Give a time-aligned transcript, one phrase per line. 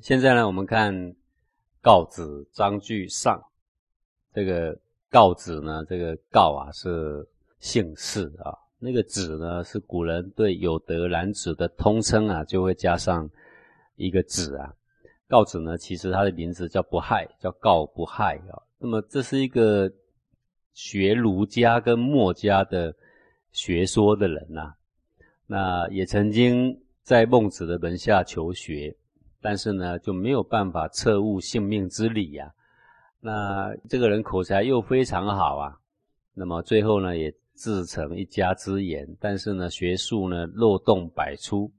[0.00, 0.94] 现在呢，我们看
[1.82, 3.42] 告子章句上，
[4.32, 4.78] 这个
[5.10, 7.26] 告子呢，这个告啊是
[7.58, 13.28] 姓氏啊，那个子呢是古人对有德男子的通称啊，就会加上
[13.96, 14.72] 一个子啊。
[15.26, 18.62] 告子呢，其实他的名字叫不害，叫告不害啊。
[18.78, 19.90] 那么这是一个
[20.74, 22.94] 学儒家跟墨家的
[23.50, 24.74] 学说的人呐，
[25.44, 28.96] 那也曾经在孟子的门下求学。
[29.40, 32.52] 但是呢，就没有办法彻悟性命之理呀。
[33.20, 35.76] 那这个人口才又非常好啊，
[36.34, 39.08] 那么最后呢，也自成一家之言。
[39.20, 41.70] 但是呢，学术呢漏洞百出。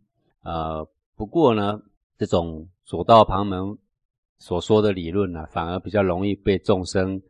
[0.44, 1.82] 呃，不过呢，
[2.18, 3.78] 这种左道旁门
[4.38, 7.22] 所说的理论呢，反而比较容易被众生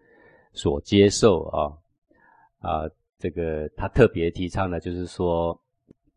[0.53, 1.73] 所接受啊。
[2.59, 5.59] 啊，这个他特别提倡的就是说，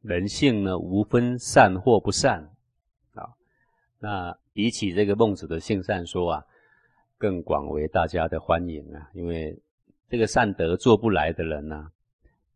[0.01, 2.47] 人性呢无分善或不善。
[4.03, 6.45] 那比起这个孟子的性善说啊，
[7.17, 9.57] 更广为大家的欢迎啊，因为
[10.09, 11.87] 这个善德做不来的人呢，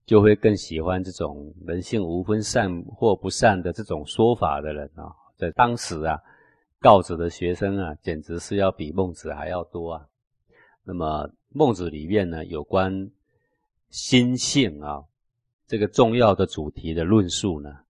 [0.04, 5.14] 就会更喜欢这种人性无分善或不善的这种说法的人啊。
[5.36, 6.20] 在当时啊，
[6.80, 10.06] 告子的学生啊，简直是要比孟子还要多啊。
[10.82, 13.08] 那么孟子里面呢，有关
[13.90, 15.04] 心性啊
[15.68, 17.85] 这个重要的主题的论述呢。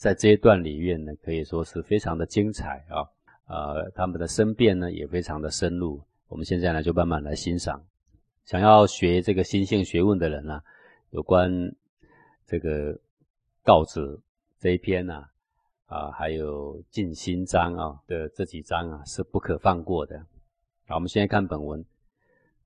[0.00, 3.04] 在这一段里面呢，可以说是非常的精彩啊，
[3.46, 6.02] 呃，他们的申辩呢也非常的深入。
[6.26, 7.84] 我们现在呢就慢慢来欣赏。
[8.46, 10.62] 想要学这个心性学问的人呢，
[11.10, 11.52] 有关
[12.46, 12.98] 这个
[13.62, 14.18] 告子
[14.58, 15.22] 这一篇呢，
[15.84, 20.18] 啊，还有尽心章啊的这几章啊，是不可放过的。
[20.86, 21.84] 好，我们现在看本文。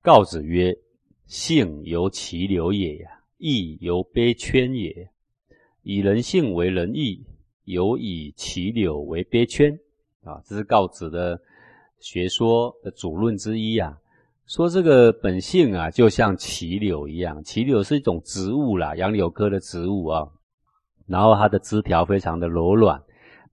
[0.01, 0.73] 告子曰
[1.27, 5.09] ：“性由其流也呀，义由悲圈也。”
[5.87, 7.23] 以人性为仁义，
[7.65, 9.71] 有以其柳为鳖圈
[10.23, 10.41] 啊！
[10.43, 11.39] 这是告子的
[11.99, 13.95] 学说的主论之一啊。
[14.47, 20.27] 说这个本性啊，就像杞柳一样，杞柳是一种植物啦，杨柳科的植物啊。
[21.05, 22.99] 然后它的枝条非常的柔软，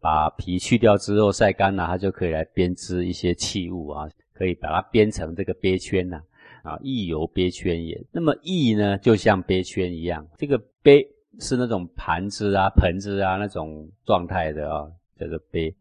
[0.00, 6.22] 把皮去掉之后晒干了，它就可以来编织一些器物啊，可以把它编成这个鳖圈呐
[6.62, 8.02] 啊，义由鳖圈也。
[8.10, 11.06] 那么义呢，就像鳖圈一样，这个鳖。
[11.38, 14.86] 是那种盘子啊、盆子啊那种状态的啊，
[15.18, 15.74] 叫做杯。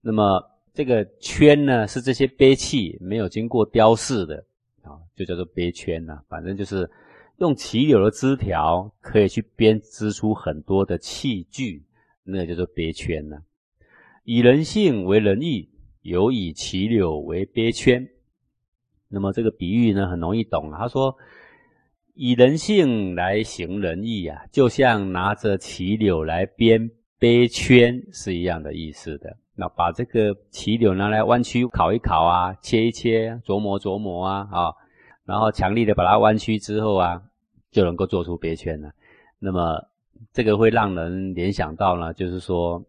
[0.00, 0.42] 那么
[0.72, 4.44] 这个圈呢，是这些杯器没有经过雕饰的
[4.82, 6.22] 啊，就叫做杯圈呐。
[6.28, 6.88] 反正就是
[7.38, 11.84] 用奇柳的枝条可以去编织出很多的器具，
[12.22, 13.42] 那叫做杯圈呐。
[14.24, 15.68] 以人性为仁义，
[16.02, 18.08] 有以奇柳为杯圈。
[19.08, 20.70] 那么这个比喻呢，很容易懂。
[20.70, 21.16] 他说。
[22.14, 29.34] 以人性来行仁义啊，就像拿着杞柳来编杯圈是一样的意思的。
[29.54, 34.74] 那把这个杞柳拿来弯曲烤一烤啊，切一切，琢磨琢磨啊，啊，
[35.24, 37.22] 然后强力的把它弯曲之后啊，
[37.70, 38.90] 就能够做出杯圈了。
[39.38, 39.82] 那么
[40.34, 42.84] 这个会让人联想到呢，就是说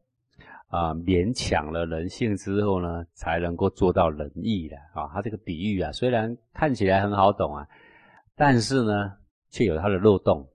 [0.68, 5.10] 啊，勉强了人性之后呢，才能够做到仁义的啊。
[5.14, 7.66] 他这个比喻啊，虽然看起来很好懂啊。
[8.36, 9.14] 但是呢，
[9.50, 10.48] 却有它的漏洞。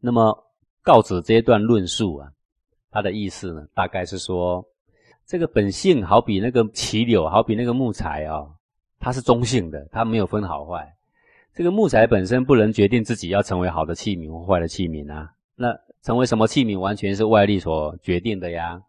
[0.00, 0.36] 那么
[0.82, 2.30] 告子这一段论述啊，
[2.90, 4.64] 它的意思呢，大概是说，
[5.26, 8.46] 这个本性好比那个杞柳，好比那个木材啊，
[8.98, 10.94] 它是中性的，它没有分好坏。
[11.54, 15.32] 这个木材本身不能决定自己要成为好的器皿或坏的器皿啊。
[15.54, 18.82] 那成为什么器皿，完全是外力所决定的呀。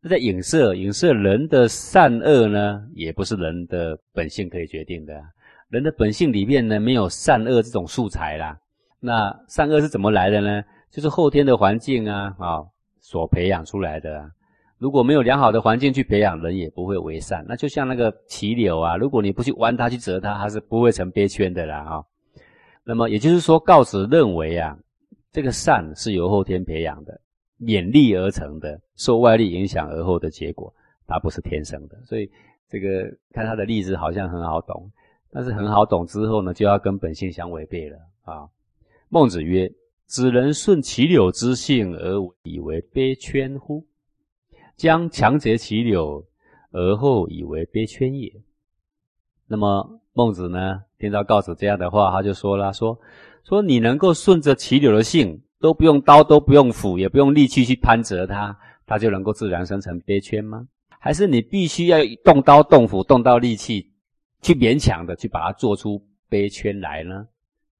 [0.00, 5.22] 那在影射影射人的善恶呢，也不是人的本性可以决定的。
[5.72, 8.54] 人的本性里面呢，没有善恶这种素材啦。
[9.00, 10.62] 那善恶是怎么来的呢？
[10.90, 12.60] 就是后天的环境啊，啊
[13.00, 14.30] 所培养出来的。
[14.76, 17.42] 如果没有良好的环境去培养，人也不会为善。
[17.48, 22.02] 那就像那个杞柳啊，如果你不去弯它、去折它，它是不会成鳖圈的啦啊。
[22.84, 24.76] 那么也就是说，告子认为啊，
[25.32, 27.18] 这个善是由后天培养的，
[27.58, 30.70] 勉励而成的，受外力影响而后的结果，
[31.06, 31.96] 它不是天生的。
[32.04, 32.30] 所以
[32.68, 34.92] 这个看他的例子好像很好懂。
[35.34, 38.46] 但是很好懂之后呢，就要跟本性相违背了啊。
[39.08, 39.72] 孟子曰
[40.04, 43.86] ：“子人顺其柳之性而以为鳖圈乎？
[44.76, 46.22] 将强折其柳
[46.70, 48.30] 而后以为鳖圈也。”
[49.48, 52.98] 那么孟子呢，听到告子这样的话，他就说了：“说
[53.42, 58.54] 说你能够顺着其柳的性，都不用刀，都不用斧，也不用力气去攀折它，
[58.84, 60.68] 它就能够自然生成鳖圈吗？
[61.00, 63.88] 还是你必须要动刀、动斧、动到力气？”
[64.42, 67.26] 去勉强的去把它做出杯圈来呢？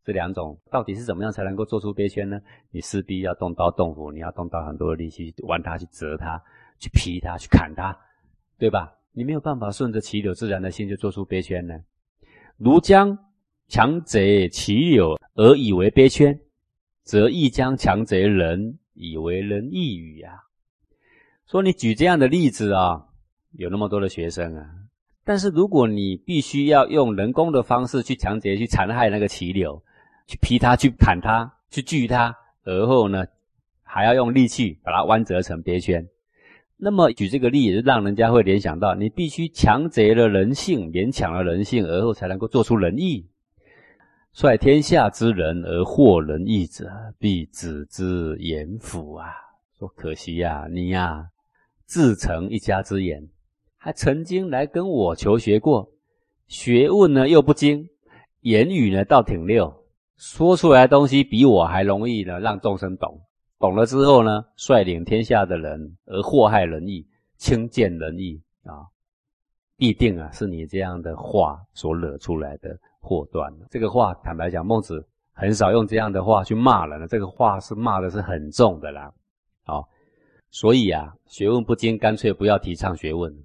[0.04, 2.40] 这两种到底是怎么样才能够做出杯圈呢？
[2.70, 6.42] 你势必要动刀动斧，你要动到很多力气去弯它、去折它、
[6.78, 7.96] 去劈它、去砍它，
[8.58, 8.92] 对吧？
[9.12, 11.78] 你没有办法顺着其流自然的性就做出杯圈呢。
[12.56, 13.18] 如将
[13.68, 16.40] 强贼其流而以为杯圈，
[17.02, 20.34] 则亦将强贼人以为人异语啊。
[21.46, 23.06] 说你举这样的例子啊，
[23.52, 24.70] 有那么多的学生啊，
[25.24, 29.82] 但是如果你必须要用人工的方式去强劫、去残害那个奇流，
[30.26, 32.34] 去劈它、去砍它、去锯它，
[32.64, 33.24] 而后呢，
[33.82, 36.06] 还要用力气把它弯折成别圈。
[36.76, 43.28] 那么举这个例子，让人家会联想到，你必须强贼了人性，勉强了人性，而后才能够做出仁义。
[44.32, 49.28] 率天下之人而获仁义者，必子之言辅啊！
[49.78, 51.28] 说可惜呀，你呀，
[51.84, 53.28] 自成一家之言，
[53.84, 55.90] 还曾经来跟我求学过，
[56.46, 57.88] 学问呢又不精，
[58.42, 59.74] 言语呢倒挺溜，
[60.16, 63.20] 说出来的东西比我还容易呢，让众生懂。
[63.58, 67.04] 懂了之后呢，率领天下的人而祸害仁义，
[67.38, 68.86] 轻贱仁义啊，
[69.76, 73.52] 必定啊是你这样的话所惹出来的祸端。
[73.68, 77.04] 这个话坦白讲，孟子很少用这样的话去骂人。
[77.08, 79.12] 这个话是骂的是很重的啦。
[79.64, 79.88] 好，
[80.52, 83.36] 所以啊，学问不精，干脆不要提倡学问。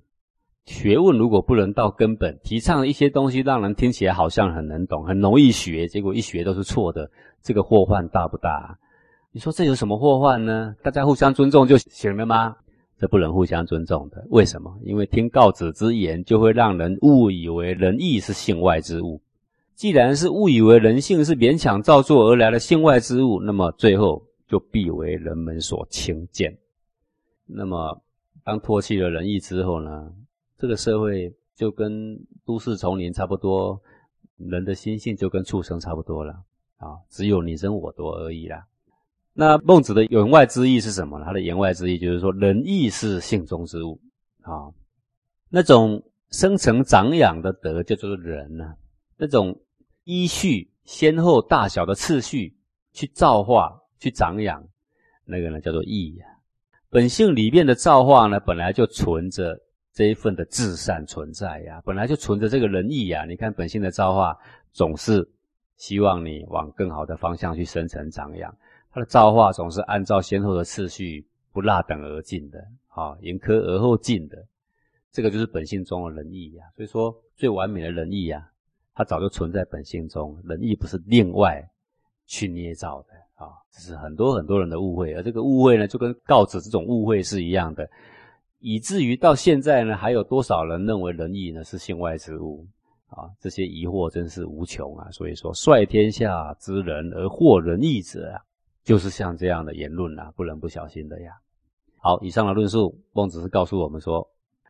[0.67, 7.09] 学问如果不能到根本，提倡一些东西让人听起来好像很能懂，很容易学，结果一学都是错的，
[7.41, 8.77] 这个祸患大不大？
[9.31, 10.75] 你说这有什么祸患呢？
[10.83, 12.57] 大家互相尊重就行了吗？
[12.99, 14.25] 这不能互相尊重的。
[14.29, 14.77] 为什么？
[14.83, 19.21] 因为听告子之言，就会让人误以为仁义是性外之物。
[19.73, 26.57] 既然是误以为人性是勉强造作而来的性外之物，那么最后就必为人们所轻贱。
[27.45, 28.01] 那么，
[28.43, 30.11] 当唾弃了仁义之后呢？
[30.57, 33.79] 这个社会就跟都市丛林差不多，
[34.37, 36.33] 人的心性就跟畜生差不多了
[36.77, 36.97] 啊！
[37.09, 38.65] 只有你争我夺而已啦。
[39.33, 41.25] 那孟子的言外之意是什么呢？
[41.25, 43.99] 他的言外之意就是说，仁义是性中之物
[44.41, 44.73] 啊，
[45.49, 48.73] 那种生成长养的德叫做仁呢，
[49.15, 49.61] 那种
[50.05, 52.57] 依序先后大小的次序
[52.93, 54.67] 去造化去长养，
[55.23, 56.25] 那个呢叫做义呀。
[56.89, 59.59] 本性里面的造化呢，本来就存着
[59.97, 63.25] 这一份的至善存在呀，本来就存着这个仁义呀。
[63.25, 64.37] 你看本性的造化，
[64.71, 65.27] 总是
[65.75, 68.55] 希望你往更好的方向去生成长养。
[68.91, 74.37] 它的造化总是按照先后的次序，不落等而进的，啊，迎科而后进的，
[75.11, 76.65] 这个就是本性中的仁义呀。
[76.75, 78.47] 所以说，最完美的仁义呀，
[78.93, 81.67] 它早就存在本性中，仁义不是另外
[82.27, 83.49] 去捏造的啊。
[83.71, 87.89] 这是很多很多人的误会，而这个误会呢，就跟告子这种误会是一样的，
[88.59, 92.67] 以至于到现在呢，还有多少人认为仁义呢是性外之物
[93.07, 93.29] 啊？
[93.39, 95.09] 这些疑惑真是无穷啊。
[95.11, 98.41] 所以说，率天下之人而获仁义者啊。
[98.83, 101.33] 就是像这样的言论呐，不能不小心的呀。
[101.97, 104.25] 好，以上的论述，孟子是告诉我们说，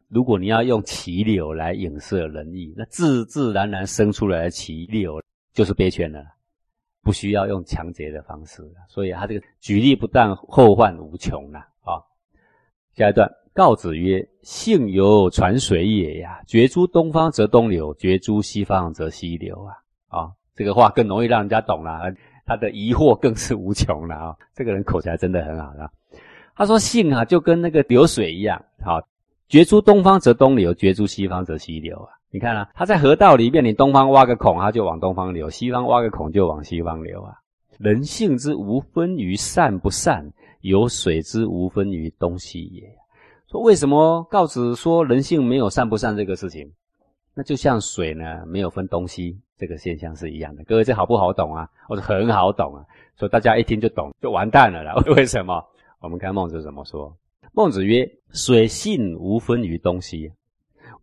[0.08, 5.22] 如果你要用奇柳来影射仁义，那自自然然生出来的奇柳
[5.54, 6.26] 就是悲圈了，
[7.04, 8.64] 不需要用强劫的方式。
[8.90, 12.02] 所以他这个举例不但后患无穷呐啊。
[12.96, 19.74] 下一段，告子曰：“性犹传水也呀，决诸东方则东流，决诸西方则西流啊。”
[20.16, 22.00] 啊，这个话更容易让人家懂了。
[22.46, 24.36] 他的疑惑更是无穷了啊！
[24.54, 25.90] 这个人口才真的很好啊。
[26.56, 29.02] 他说：“性啊，就跟那个流水一样，好，
[29.50, 32.14] 决诸东方则东流，决诸西方则西流啊。
[32.30, 37.34] 你看啊，他在河道里面，你东方挖个孔，他就往东方流；西方挖个孔，就往西方流啊。
[37.80, 42.84] 人性之无分于善不善，有水之无分于东西也。
[43.50, 46.72] 说为什么告子说人性没有善不善这个事情？
[47.34, 51.68] 那就像水呢，没有分东西。”这个现象是一样的，各位这好不好懂啊？
[51.90, 52.86] 我说很好懂啊，
[53.16, 54.94] 所以大家一听就懂，就完蛋了啦。
[55.16, 55.64] 为什么？
[56.00, 57.18] 我们看孟子怎么说。
[57.54, 60.32] 孟子曰：“水性无分于东西，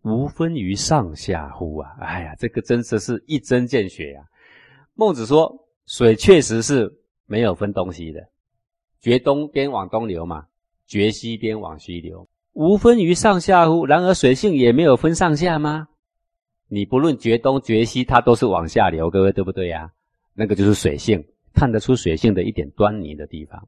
[0.03, 4.21] 无分于上下乎啊！”哎呀，这个真的是一针见血呀。
[4.93, 6.89] 孟子说，水确实是
[7.25, 8.25] 没有分东西的，
[9.01, 10.45] 决东边往东流嘛，
[10.87, 12.25] 决西边往西流，
[12.55, 13.85] 无分于上下乎？
[13.85, 15.89] 然而水性也没有分上下吗？
[16.69, 19.91] 你不论绝东绝西，它都是往下流，各位对不对呀？
[20.33, 21.21] 那个就是水性，
[21.53, 23.67] 看得出水性的一点端倪的地方。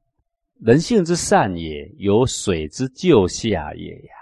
[0.62, 4.16] 人性之善也，有水之就下也呀。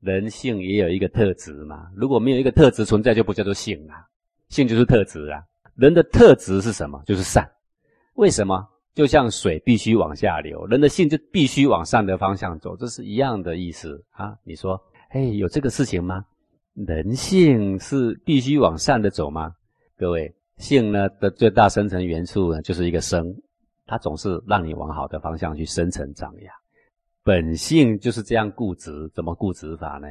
[0.00, 4.04] 人性也有一个特质嘛，如果没有一个特质存在，就不叫做性啊。
[4.48, 5.40] 性就是特质啊。
[5.76, 7.00] 人的特质是什么？
[7.06, 7.48] 就是善。
[8.14, 8.68] 为什么？
[8.94, 14.36] 就像水必须往下流，人的性就必须往善的方向走，这是一样的意思啊。
[14.44, 16.24] 你说，哎，有这个事情吗？
[16.74, 19.52] 人性是必须往善的走吗？
[19.96, 23.34] 各位，性呢的最大生成元素呢，就是一个生，
[23.86, 26.54] 它总是让你往好的方向去生成长养。
[27.24, 30.06] 本性就是这样固执，怎么固执法呢？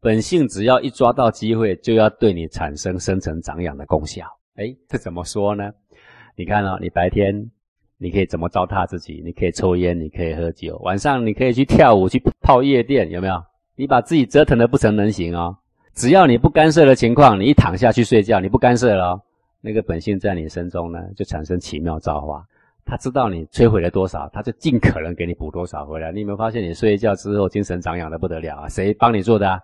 [0.00, 4.24] 本性只要一抓到机会，就要对你产生生成长养的功效。
[4.56, 5.70] 哎，这怎么说呢？
[6.36, 7.50] 你看哦，你白天
[8.02, 9.20] 你可以怎么糟蹋自己？
[9.22, 13.34] 你可以抽烟，你可以喝酒，晚上你可以去跳舞，去泡夜店，有没有？
[13.76, 15.54] 你把自己折腾的不成人形哦。
[15.94, 19.20] 只要你不干涉的情况，你一躺下去睡觉，你不干涉了，
[19.60, 22.42] 那个本性在你身中呢，就产生奇妙造化。
[22.86, 26.10] 他知道你摧毁了多少，他就尽可能给你补多少回来。
[26.10, 28.68] 你有没有发现，你睡觉之后精神长养的不得了啊？
[28.68, 29.48] 谁帮你做的？
[29.48, 29.60] 啊？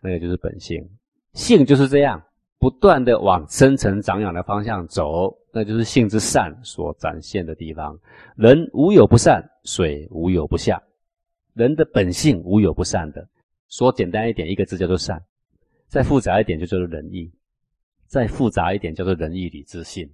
[0.00, 0.88] 那个就是本性，
[1.32, 2.22] 性就是这样，
[2.62, 7.98] 不断的往深层长养的方向走，那就是性之善所展现的地方。
[8.36, 10.80] 人无有不善，水无有不下，
[11.54, 13.28] 人的本性无有不善的。
[13.68, 15.20] 说简单一点，一个字叫做善。
[15.88, 17.32] 再复杂一点就叫做仁义，
[18.06, 20.08] 再复杂一点叫做仁义礼智信，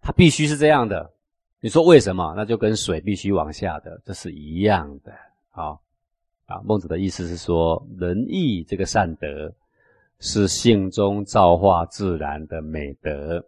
[0.00, 1.14] 它必须是这样的。
[1.60, 2.34] 你说为什么？
[2.36, 5.12] 那就跟水必须往下的，这是一样的。
[5.50, 5.80] 好，
[6.46, 9.54] 啊，孟子的意思是说，仁义这个善德
[10.22, 13.44] 是性中造化自然的美德，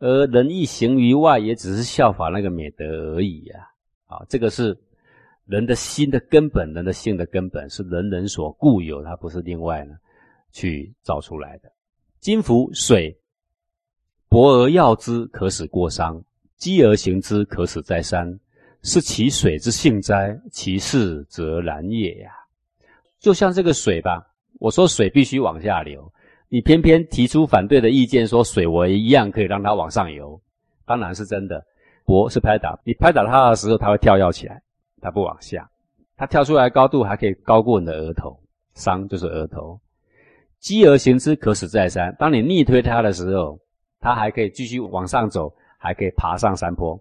[0.00, 3.68] 而仁义行于外，也只是效法那个美德而已呀。
[4.06, 4.76] 啊，这个是
[5.46, 9.94] 人的心的根本，人的性的根本是人人所固有，它不是另外呢。
[10.52, 11.70] 去造出来的
[12.18, 13.14] 金符水，
[14.26, 16.18] 薄而药之，可使过伤；
[16.56, 18.40] 积而行之，可使再三。
[18.82, 20.34] 是其水之性哉？
[20.50, 22.30] 其势则然也呀。
[23.20, 24.26] 就像这个水吧，
[24.58, 26.10] 我说水必须往下流，
[26.48, 30.40] 你偏偏提出反对的意见，说水我一样可以让它往上游。
[30.84, 31.64] 当然是真的，
[32.04, 34.62] 薄是拍打，你拍打它的时候，它会跳跃起来，
[35.00, 35.68] 它不往下，
[36.16, 38.38] 它跳出来高度还可以高过你的额头，
[38.74, 39.78] 伤就是额头。
[40.60, 42.14] 积而行之，可使再山。
[42.18, 43.58] 当你逆推它的时候，
[44.00, 46.98] 它还可以继续往上走，还可以爬上山坡，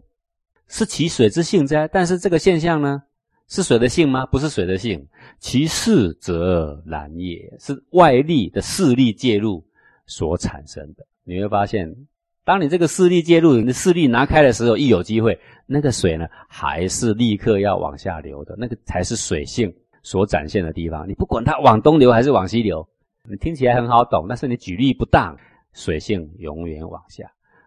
[0.67, 1.87] 是其水之性哉？
[1.87, 3.01] 但是这个现象呢，
[3.47, 4.25] 是水的性吗？
[4.25, 5.05] 不是水的性，
[5.39, 9.63] 其势则然也，是外力的势力介入
[10.05, 11.05] 所产生的。
[11.23, 11.95] 你会发现，
[12.43, 18.55] 当你这个势力介入，你的势力拿开的时候，一有机会，那个水呢，还是立刻要往下流的。
[18.57, 19.73] 那个才是水性
[20.03, 21.07] 所展现的地方。
[21.07, 22.87] 你不管它往东流还是往西流。
[23.27, 25.35] 你听起来很好懂，但是你举例不当，
[25.73, 27.23] 水性永远往下。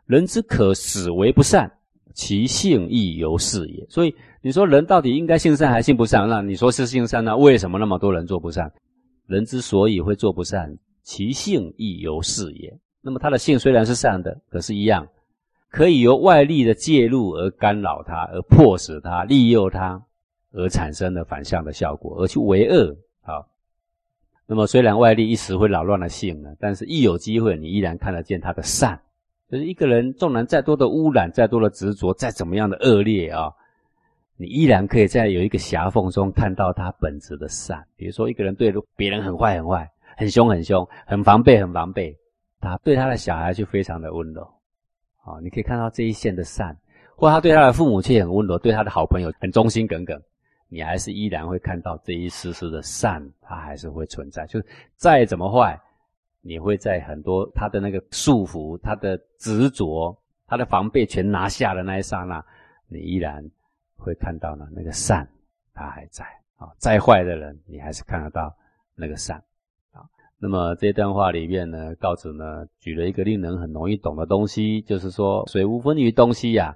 [0.06, 1.68] 人之可使为不善，
[2.14, 3.84] 其性亦犹是也。
[3.88, 4.14] 所以
[4.48, 6.26] 你说人到底应该性善还是性不善？
[6.26, 8.72] 那你说是性善，那为什么那么多人做不善？
[9.26, 12.74] 人之所以会做不善，其性亦由是也。
[13.02, 15.06] 那么他的性虽然是善的，可是，一样
[15.68, 20.02] 可以由外力的介入而干扰他，而迫使他、利诱他，
[20.54, 22.96] 而产生了反向的效果，而去为恶。
[24.46, 28.98] 那么虽然外力一时会扰乱了性呢，但是一有机会，你依然看得见他的善。
[29.50, 33.52] 就是一个人，纵然再多的污染，再多的执着，再怎么样的恶劣啊，
[34.40, 37.84] 你依然可以在有一个狭缝中看到他本质的善。
[37.96, 42.16] 比如说，一个人对别人很坏很坏，很凶很凶，很防备很防备，
[42.60, 44.42] 他对他的小孩就非常的温柔。
[45.24, 46.74] 啊，你可以看到这一线的善，
[47.16, 50.16] 或他对他的父母却很温柔，对他的好朋友很忠心耿耿。
[50.68, 54.46] 你还是依然会看到这一丝丝的善，它还是会存在。
[54.46, 54.66] 就是
[54.96, 55.80] 再怎么坏，
[56.42, 60.16] 你会在很多他的那个束缚、他的执着、
[60.46, 62.44] 他的防备全拿下的那一刹那，
[62.86, 63.42] 你依然
[63.98, 65.28] 会看到呢那个善，
[65.74, 66.24] 它还在
[66.56, 66.68] 啊。
[66.78, 68.56] 再坏的人，你还是看得到
[68.94, 69.36] 那个善
[69.92, 70.02] 啊。
[70.38, 76.74] 那么这段话里面呢，告子呢举了一个令人很容易懂的东西，就是说水无分于东西呀，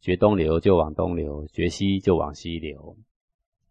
[0.00, 2.96] 决东流就往东流，决西就往西流。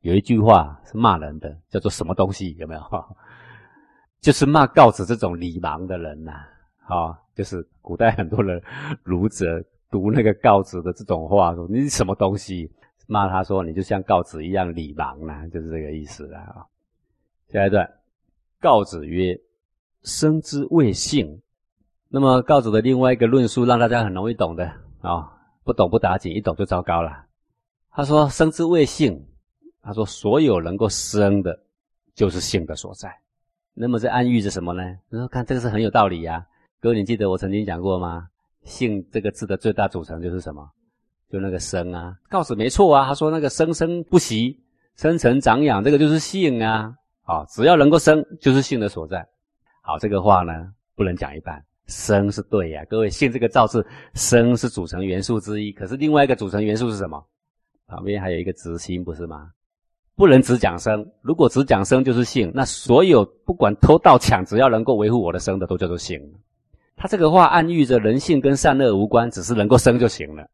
[0.02, 2.56] 有一句话是骂人的，叫做什么东西？
[2.60, 2.82] 有没有？
[4.22, 6.32] 就是骂告子这种礼盲的人呐。
[6.78, 8.62] 好，就是古代很多人
[9.04, 9.46] 儒者
[9.90, 12.70] 读那个告子的这种话，说你什么东西？
[13.12, 16.42] 骂他说你就像告子一样礼盲呐，就是这个意思啦。
[16.42, 16.62] 啊，
[17.52, 17.92] 下一段，
[18.62, 19.36] 告子曰
[20.06, 21.42] ：“生之谓性。”
[22.08, 25.28] 那么告子的另外一个论述让大家很容易懂的啊，
[25.64, 27.26] 不懂不打紧，一懂就糟糕了。
[27.90, 29.20] 他说：“生之谓性。”
[29.82, 31.60] 他说：“所有能够生的，
[32.14, 33.12] 就是性的所在。
[33.74, 34.84] 那么这暗喻着什么呢？
[35.10, 36.46] 你说看这个是很有道理呀。
[36.80, 38.30] 各位，你记得我曾经讲过吗？
[38.64, 40.70] 性这个字的最大组成就是什么？
[41.32, 42.16] 就那个生啊。
[42.30, 43.06] 告诉没错啊。
[43.06, 44.60] 他说那个生生不息、
[44.96, 46.94] 生成长养，这个就是性啊。
[47.24, 49.26] 好，只要能够生，就是性的所在。
[49.82, 51.64] 好，这个话呢不能讲一半。
[51.88, 52.84] 生是对呀。
[52.90, 55.72] 各位，性这个造字，生是组成元素之一。
[55.72, 57.24] 可是另外一个组成元素是什么？
[57.88, 59.50] 旁边还有一个直心，不是吗？
[60.16, 66.22] 不能只讲生，如果只讲生就是性，那所有不管偷盗抢，只要能够维护我的生的，都叫做性。
[66.96, 70.46] 他这个话暗喻着人性跟善恶无关，只是能够生就行了。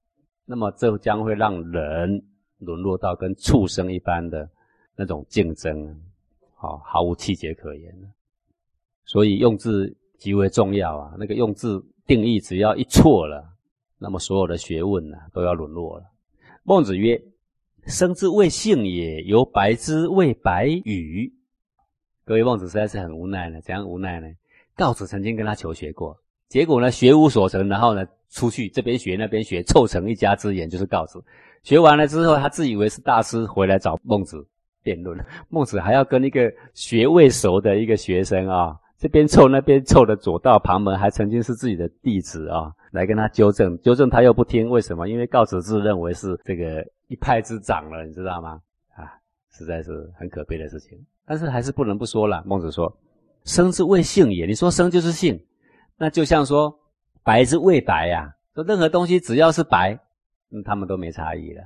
[0.45, 2.23] 那么这将会让人
[2.59, 4.49] 沦落到跟畜生一般的
[4.95, 5.99] 那种竞争，
[6.55, 7.93] 好，毫无气节可言
[9.05, 11.15] 所以用字极为重要啊。
[11.17, 13.43] 那个用字定义只要一错了，
[13.97, 16.05] 那么所有的学问呢都要沦落了。
[16.63, 17.21] 孟子曰
[17.85, 21.31] ：“生之谓性也，犹白之谓白羽。”
[22.25, 23.61] 各位，孟子实在是很无奈呢。
[23.61, 24.27] 怎样无奈呢？
[24.75, 31.23] 告子曾经跟他求学过，结果呢学无所成，然后呢出去这边学那边学，凑成一家之言，就是告子。
[31.63, 34.45] 学完了之后，他自以为是大师，回来找孟子
[34.83, 35.17] 辩论。
[35.49, 43.75] 孟子还要跟一个学未熟的一个学生啊，这边凑那边凑的左道旁门，还曾经是自己的弟子啊，来跟他纠正。
[43.81, 45.09] 纠正他又不听，为什么？
[45.09, 48.59] 因为告子自认为是这个一派之长了，你知道吗？
[48.95, 49.09] 啊，
[49.51, 50.97] 实在是很可悲的事情。
[51.25, 52.43] 但是还是不能不说了。
[52.45, 52.95] 孟子说
[53.45, 55.43] ：“生之谓性也。”你说生就是性，
[55.97, 56.71] 那就像说
[57.25, 58.33] 白之谓白呀。
[58.53, 59.99] 说任何东西只要是白，
[60.51, 61.61] 嗯，他们都没差异了。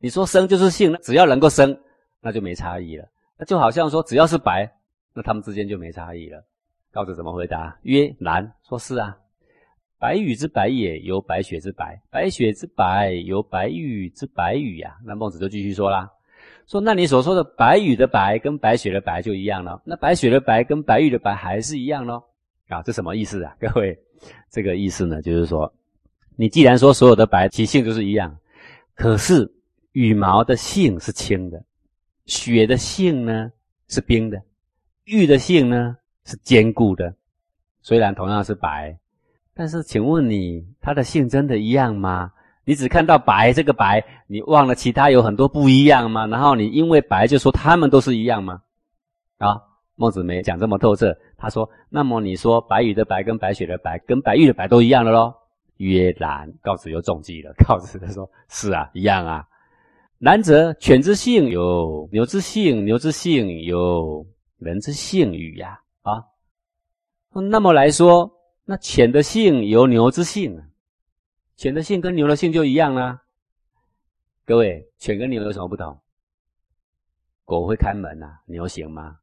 [0.00, 1.78] 你说生就是性，只要能够生，
[2.20, 3.06] 那就没差异了。
[3.38, 4.68] 那就好像说只要是白，
[5.14, 6.42] 那他们之间就没差异了。
[6.90, 7.78] 告子怎么回答？
[7.82, 9.16] 曰：“然。”说是啊。
[9.98, 14.96] 白羽之白也，由白雪之白；白雪之白，由白羽之白羽呀。
[15.04, 16.10] 那孟子就继续说啦。
[16.66, 19.80] 说，那你所说的白羽的白跟白雪的白就一样了？
[19.84, 22.24] 那白雪的白跟白玉的白还是一样咯？
[22.72, 23.54] 啊，这什么意思啊？
[23.60, 23.96] 各位，
[24.50, 25.72] 这个意思呢，就是说，
[26.36, 28.36] 你既然说所有的白其性就是一样，
[28.94, 29.50] 可是
[29.92, 31.62] 羽毛的性是轻的，
[32.26, 33.50] 雪的性呢
[33.88, 34.42] 是冰的，
[35.04, 37.14] 玉的性呢是坚固的。
[37.82, 38.96] 虽然同样是白，
[39.54, 42.32] 但是请问你，它的性真的一样吗？
[42.64, 46.26] 你只看到白这个白，你忘了其他有很多不一样吗？
[46.28, 48.62] 然后你因为白就说他们都是一样吗？
[49.38, 49.60] 啊，
[49.96, 51.16] 孟子没讲这么透彻。
[51.36, 55.34] 他说：“那么你说白羽的白跟白雪的白跟白玉的白都一样的咯？”
[55.78, 56.52] 曰然。
[56.62, 57.52] 告子又中计了。
[57.66, 59.46] 告子他说：“是啊，一样啊。
[60.18, 64.24] 然则犬之性有牛之性，牛之性有
[64.58, 65.80] 人之性与呀。
[66.02, 66.24] 啊，
[67.32, 68.30] 那么来说，
[68.64, 70.60] 那犬的性有牛之性。”
[71.56, 73.20] 犬的性跟牛的性就一样啦。
[74.44, 75.96] 各位，犬跟牛有什么不同？
[77.44, 79.18] 狗会看门呐，牛行吗？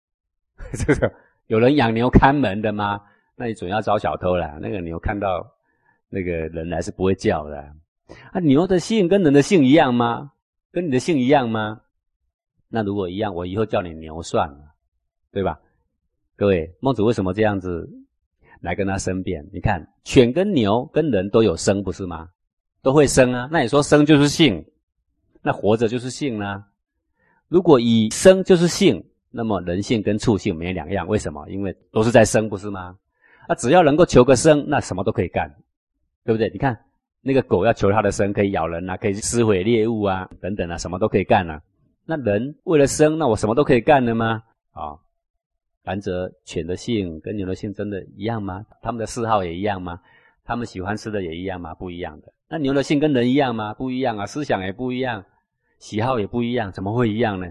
[0.78, 1.12] 这个
[1.48, 3.02] 有人养牛看门的吗？
[3.36, 4.60] 那你总要找小偷了。
[4.60, 5.45] 那个牛看到
[6.10, 7.58] 那个人来是不会叫的。
[8.32, 10.32] 啊，牛的性跟人的性一样吗？
[10.72, 11.82] 跟你的性一样吗？
[12.67, 14.76] 那如果一样，我以后叫你牛算了，
[15.32, 15.60] 对吧？
[16.36, 17.89] 各位，孟子为什么这样子？
[18.62, 22.28] 来跟他申辩，你看，犬跟牛跟人都有生，不是吗？
[22.82, 23.48] 都会生啊。
[23.52, 24.63] 那你说生就是性，
[25.41, 26.65] 那活着就是性呢？
[27.48, 31.08] 如果以生就是性，那么人性跟畜性没两样。
[31.08, 31.48] 为什么？
[31.50, 32.96] 因为都是在生，不是吗？
[33.48, 35.50] 那只要能够求个生，那什么都可以干，
[36.24, 36.50] 对不对？
[36.52, 36.78] 你看
[37.22, 41.62] 那个狗要求它的生，可以咬人啊，可以撕毁猎物啊，等等啊，什么都可以干啊。
[42.06, 44.44] 那人为了生，那我什么都可以干的吗？
[44.72, 44.98] 啊？
[45.84, 48.63] 然则犬的性跟牛的性真的一样吗？
[48.82, 50.00] 他们的嗜好也一样吗？
[50.46, 51.74] 他们喜欢吃的也一样吗？
[51.76, 52.32] 不一样的。
[52.48, 53.74] 那牛的性跟人一样吗？
[53.74, 55.24] 不一样啊，思想也不一样，
[55.80, 57.48] 喜好也不一样，怎么会一样呢？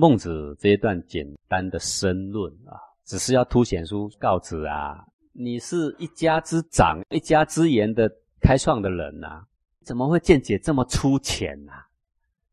[0.00, 2.72] 孟子这一段简单的申论啊，
[3.04, 8.10] 只是要凸显出告子啊，你是一家之长、一家之言的
[8.40, 9.44] 开创的人呐，
[9.84, 11.72] 怎么会见解这么粗浅呐？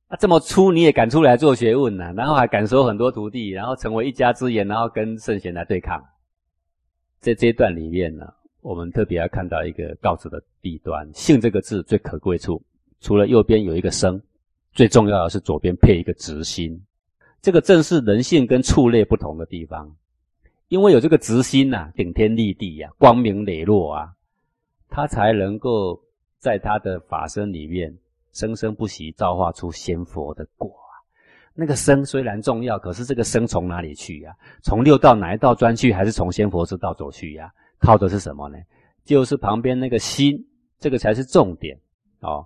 [0.10, 2.12] 啊，这么粗你也敢出来做学问呢？
[2.18, 6.04] 然后还敢收很多徒弟，然后成为一家之言，然后跟圣贤来对抗。
[7.22, 8.26] 在这一段里面呢，
[8.60, 12.62] 我们特别要看到一个告子的弊端：性这个字最可贵处，
[13.00, 14.22] 除了右边有一个生，
[14.74, 16.78] 最重要的是左边配一个直心。
[17.42, 19.96] 这个正是人性跟畜类不同的地方，
[20.68, 24.14] 因为有这个直心呐，顶天立地呀，光明磊落啊，
[24.90, 26.02] 他才能够
[26.40, 27.98] 在他的法身里面。
[28.34, 30.94] 生生不息，造化出仙佛的果啊！
[31.56, 34.32] 那个生虽然重要，可是这个生从哪里去呀？
[34.62, 37.52] 从六道哪一道钻去，还是从仙佛之道走去呀？
[37.80, 38.60] 靠的是什么呢？
[39.04, 40.38] 就是旁边那个心，
[40.78, 41.76] 这个才是重点
[42.20, 42.46] 哦。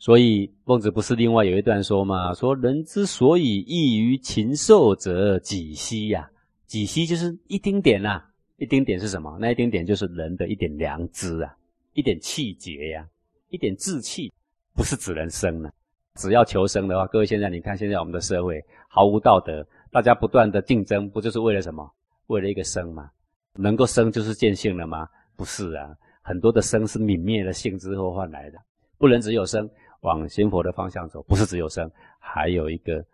[0.00, 2.32] 所以孟子不是另外有一段说吗？
[2.34, 6.28] 说人之所以异于禽兽者，几息呀？
[6.66, 8.24] 几息就是一丁点呐。
[8.56, 9.36] 一丁点是什么？
[9.40, 11.54] 那一丁点就是人的一点良知啊，
[11.92, 13.06] 一点气节呀，
[13.50, 14.32] 一点志气。
[14.74, 15.70] 不是只能生呢，
[16.14, 21.86] 只要求生的话，各位现在你看，现在我们的社会毫无道德，大家不断的竞争，不就是为了什么？
[22.28, 23.10] 为了一个生吗？
[23.54, 25.06] 能够生就是见性了吗？
[25.36, 28.58] 不是啊，很多的生是泯灭了性之后换来的，
[28.96, 29.68] 不能只有生，
[30.00, 33.04] 往心佛的方向走，不是只有生，还有一个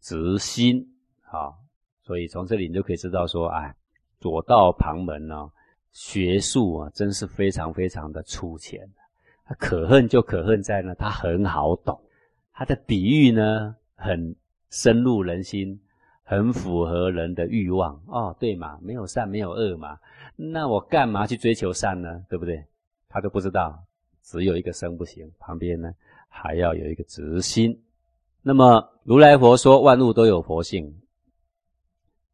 [0.00, 0.86] 直心
[1.30, 1.52] 啊。
[2.02, 3.74] 所以从这里你就可以知道说，哎，
[4.20, 5.50] 左道旁门呢，
[5.92, 8.88] 学术啊，真是非常非常的粗浅。
[9.46, 12.00] 他可恨就可恨在呢，他很好懂，
[12.52, 14.34] 他的比喻呢很
[14.70, 15.78] 深入人心，
[16.22, 18.78] 很符合人的欲望哦，对嘛？
[18.82, 19.98] 没有善，没有恶嘛，
[20.36, 22.24] 那我干嘛去追求善呢？
[22.28, 22.64] 对不对？
[23.08, 23.78] 他都不知道，
[24.24, 25.92] 只有一个生不行，旁边呢
[26.28, 27.78] 还要有一个直心。
[28.42, 30.92] 那么如来佛说万物都有佛性，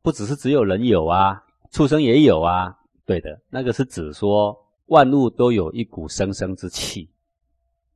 [0.00, 2.76] 不只是只有人有啊，畜生也有啊。
[3.04, 7.10] 对的，那个是指说万物都有一股生生之气，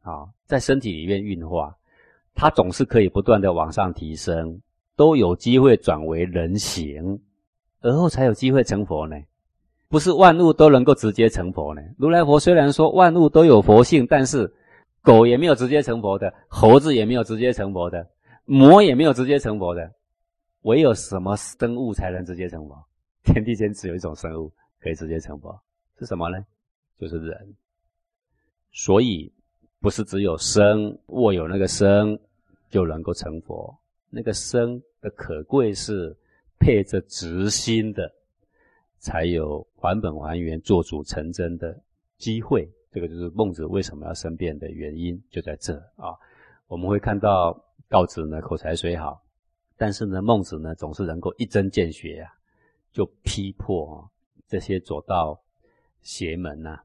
[0.03, 1.77] 啊，在身体里面运化，
[2.35, 4.61] 它总是可以不断的往上提升，
[4.97, 7.23] 都有机会转为人形，
[7.81, 9.17] 而后才有机会成佛呢。
[9.89, 11.83] 不是万物都能够直接成佛呢。
[11.99, 14.53] 如来佛虽然说万物都有佛性，但是。
[15.07, 18.09] 狗也没有直接成佛的，猴子也没有直接成佛的，
[18.47, 19.93] 魔也没有直接成佛的，
[20.63, 22.75] 唯有什么生物才能直接成佛？
[23.23, 25.61] 天地间只有一种生物可以直接成佛，
[25.99, 26.43] 是什么呢？
[26.99, 27.55] 就是人。
[28.73, 29.31] 所以
[29.79, 32.19] 不是只有生握有那个生
[32.71, 36.17] 就能够成佛，那个生的可贵是
[36.59, 38.11] 配着直心的，
[39.05, 41.79] 才有还本还原、做主成真的
[42.17, 42.67] 机会。
[42.91, 46.17] 这个就是孟子为什么要申辩的原因，就在这啊。
[46.67, 47.53] 我们会看到
[47.87, 49.23] 告子呢口才虽好，
[49.77, 52.33] 但是呢孟子呢总是能够一针见血啊，
[52.93, 54.11] 就批破
[54.47, 55.39] 这些左道
[56.01, 56.81] 邪门呐。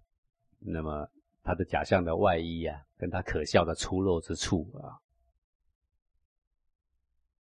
[0.60, 1.08] 那么
[1.41, 4.99] 他的假象的外衣啊，跟他可笑的出露之处啊，